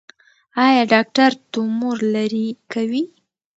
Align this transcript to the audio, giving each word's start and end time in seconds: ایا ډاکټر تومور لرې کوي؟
ایا 0.65 0.81
ډاکټر 0.93 1.31
تومور 1.51 1.97
لرې 2.13 2.47
کوي؟ 2.71 3.03